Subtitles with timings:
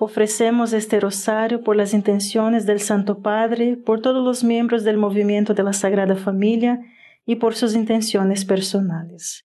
[0.00, 5.54] Ofrecemos este rosario por las intenciones del Santo Padre, por todos los miembros del movimiento
[5.54, 6.80] de la Sagrada Familia
[7.24, 9.44] y por sus intenciones personales.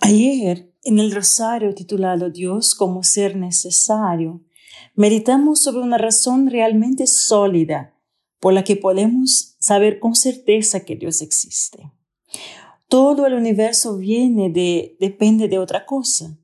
[0.00, 4.42] Ayer, en el rosario titulado Dios como ser necesario,
[4.94, 7.94] meditamos sobre una razón realmente sólida
[8.40, 11.92] por la que podemos saber con certeza que Dios existe.
[12.88, 16.36] Todo el universo viene de, depende de otra cosa,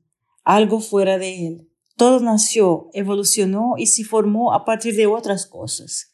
[0.43, 1.68] algo fuera de él.
[1.99, 6.13] Todo nació, evolucionó y se formó a partir de otras cosas.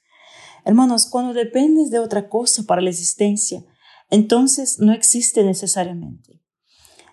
[0.66, 3.64] Hermanos, cuando dependes de otra cosa para la existencia,
[4.10, 6.42] entonces no existe necesariamente.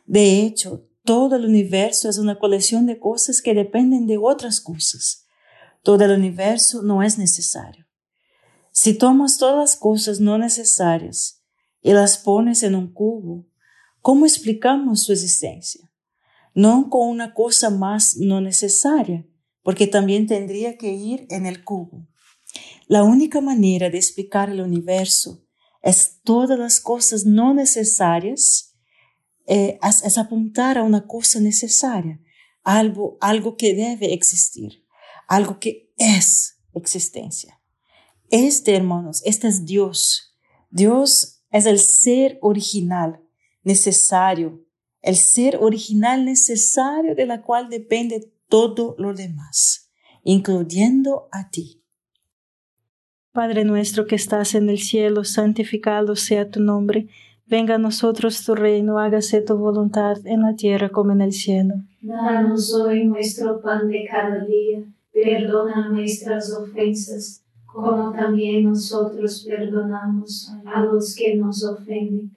[0.06, 5.26] De hecho, todo el universo es una colección de cosas que dependen de otras cosas.
[5.82, 7.84] Todo el universo no es necesario.
[8.70, 11.42] Si tomas todas las cosas no necesarias
[11.82, 13.44] y las pones en un cubo,
[14.00, 15.91] ¿cómo explicamos su existencia?
[16.54, 19.26] No con una cosa más no necesaria,
[19.62, 22.06] porque también tendría que ir en el cubo.
[22.86, 25.44] La única manera de explicar el universo
[25.82, 28.76] es todas las cosas no necesarias,
[29.46, 32.20] eh, es, apuntar a una cosa necesaria,
[32.62, 34.84] algo, algo que debe existir,
[35.26, 37.60] algo que es existencia.
[38.30, 40.36] Este, hermanos, este es Dios.
[40.70, 43.20] Dios es el ser original,
[43.62, 44.64] necesario,
[45.02, 49.90] el ser original necesario de la cual depende todo lo demás,
[50.22, 51.82] incluyendo a ti.
[53.32, 57.08] Padre nuestro que estás en el cielo, santificado sea tu nombre,
[57.46, 61.74] venga a nosotros tu reino, hágase tu voluntad en la tierra como en el cielo.
[62.02, 70.82] Danos hoy nuestro pan de cada día, perdona nuestras ofensas, como también nosotros perdonamos a
[70.84, 72.36] los que nos ofenden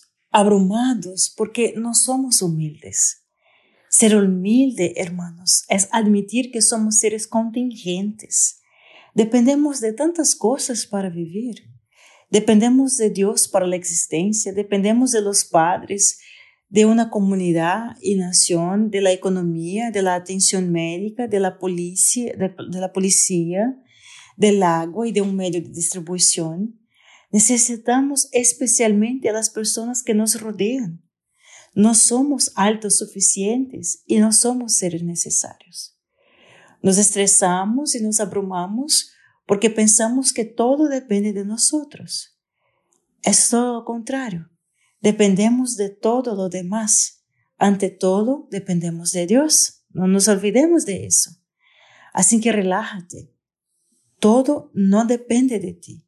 [0.31, 3.25] abrumados porque no somos humildes.
[3.89, 8.61] Ser humilde, hermanos, es admitir que somos seres contingentes.
[9.13, 11.69] Dependemos de tantas cosas para vivir.
[12.29, 16.19] Dependemos de Dios para la existencia, dependemos de los padres,
[16.69, 22.31] de una comunidad y nación, de la economía, de la atención médica, de la policía,
[22.37, 23.77] de, de la policía,
[24.37, 26.80] del agua y de un medio de distribución.
[27.31, 31.01] Necesitamos especialmente a las personas que nos rodean.
[31.73, 35.97] No somos altos suficientes y no somos seres necesarios.
[36.81, 39.11] Nos estresamos y nos abrumamos
[39.45, 42.37] porque pensamos que todo depende de nosotros.
[43.23, 44.49] Es todo lo contrario.
[44.99, 47.23] Dependemos de todo lo demás.
[47.57, 49.85] Ante todo, dependemos de Dios.
[49.89, 51.31] No nos olvidemos de eso.
[52.13, 53.33] Así que relájate.
[54.19, 56.07] Todo no depende de ti.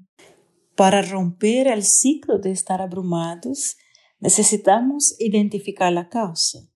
[0.81, 3.77] Para romper el ciclo de estar abrumados,
[4.19, 6.67] necesitamos identificar la causa.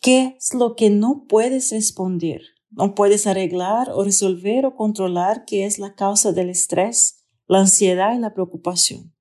[0.00, 2.40] ¿Qué es lo que no puedes responder?
[2.70, 8.16] No puedes arreglar o resolver o controlar qué es la causa del estrés, la ansiedad
[8.16, 9.14] y la preocupación.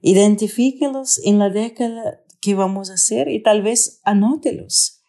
[0.00, 5.02] Identifíquelos en la década que vamos a hacer y tal vez anótelos.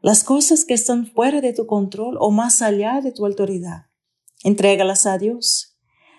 [0.00, 3.86] Las cosas que están fuera de tu control o más allá de tu autoridad.
[4.44, 5.67] Entrégalas a Dios.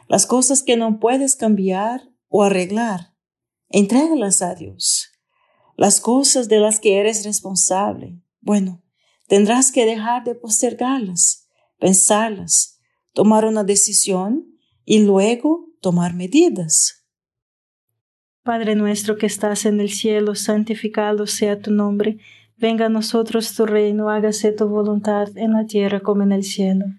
[0.09, 3.13] Las cosas que no puedes cambiar o arreglar.
[3.69, 5.11] Entrégalas a Dios.
[5.77, 8.19] Las cosas de las que eres responsable.
[8.41, 8.81] Bueno,
[9.27, 11.47] tendrás que dejar de postergarlas,
[11.77, 12.81] pensarlas,
[13.13, 14.47] tomar una decisión
[14.83, 17.05] y luego tomar medidas.
[18.41, 22.17] Padre nuestro que estás en el cielo, santificado sea tu nombre.
[22.57, 26.85] Venga a nosotros tu reino, hágase tu voluntad en la tierra como en el cielo.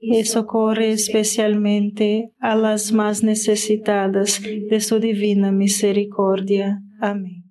[0.00, 6.82] y socorre especialmente a las más necesitadas de su divina misericordia.
[7.00, 7.44] Amén.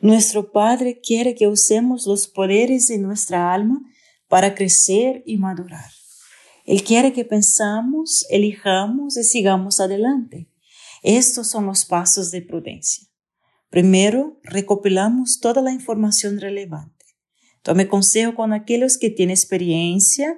[0.00, 3.80] Nuestro Padre quiere que usemos los poderes de nuestra alma
[4.28, 5.90] para crecer y madurar.
[6.64, 10.50] Él quiere que pensamos, elijamos y sigamos adelante.
[11.02, 13.06] Estos son los pasos de prudencia.
[13.70, 17.04] Primero, recopilamos toda la información relevante.
[17.62, 20.36] Tome consejo con aquellos que tienen experiencia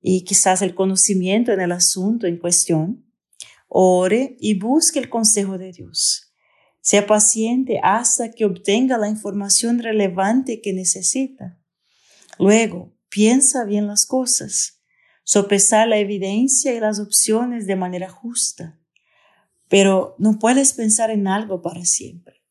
[0.00, 3.04] y quizás el conocimiento en el asunto en cuestión.
[3.68, 6.32] Ore y busque el consejo de Dios.
[6.80, 11.58] Sea paciente hasta que obtenga la información relevante que necesita.
[12.38, 14.80] Luego, piensa bien las cosas,
[15.24, 18.78] sopesar la evidencia y las opciones de manera justa.
[19.68, 22.42] Pero no puedes pensar en algo para siempre.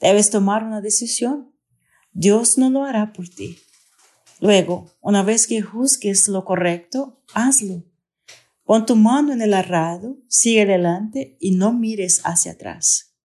[0.00, 1.54] Debes tomar una decisión.
[2.12, 3.58] Dios no lo hará por ti.
[4.44, 7.82] Luego, una vez que juzgues lo correcto, hazlo.
[8.64, 13.16] Pon tu mano en el arrado, sigue adelante y no mires hacia atrás.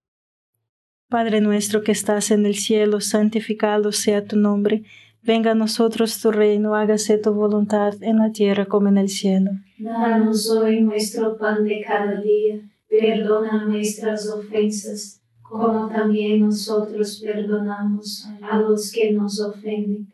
[1.10, 4.84] Padre nuestro que estás en el cielo, santificado sea tu nombre.
[5.22, 9.52] Venga a nosotros tu reino, hágase tu voluntad en la tierra como en el cielo.
[9.78, 18.58] Danos hoy nuestro pan de cada día, perdona nuestras ofensas, como también nosotros perdonamos a
[18.60, 20.14] los que nos ofenden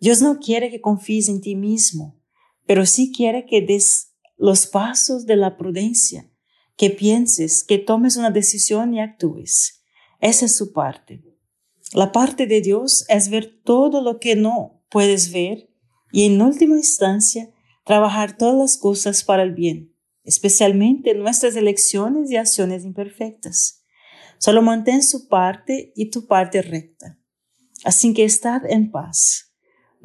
[0.00, 2.20] Dios no quiere que confíes en ti mismo,
[2.66, 6.30] pero sí quiere que des los pasos de la prudencia,
[6.76, 9.82] que pienses, que tomes una decisión y actúes.
[10.20, 11.24] Esa es su parte.
[11.92, 15.70] La parte de Dios es ver todo lo que no puedes ver
[16.12, 17.50] y en última instancia
[17.84, 23.84] trabajar todas las cosas para el bien, especialmente nuestras elecciones y acciones imperfectas.
[24.38, 27.18] Solo mantén su parte y tu parte recta.
[27.84, 29.45] Así que estad en paz.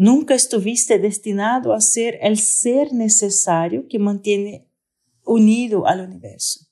[0.02, 4.68] Nunca estuviste destinado a ser el ser necesario que mantiene
[5.24, 6.66] unido al universo.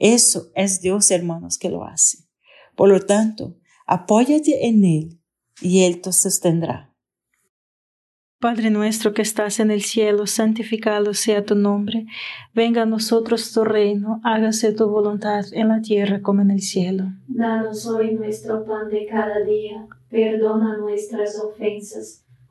[0.00, 2.24] Eso es Dios, hermanos, que lo hace.
[2.74, 3.54] Por lo tanto,
[3.86, 5.20] apóyate en Él
[5.60, 6.92] y Él te sostendrá.
[8.40, 12.06] Padre nuestro que estás en el cielo, santificado sea tu nombre.
[12.54, 17.04] Venga a nosotros tu reino, hágase tu voluntad en la tierra como en el cielo.
[17.28, 22.23] Danos hoy nuestro pan de cada día, perdona nuestras ofensas,